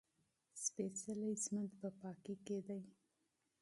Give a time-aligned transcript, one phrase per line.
[0.63, 2.81] سپېڅلی ژوند په پاکۍ کې دی.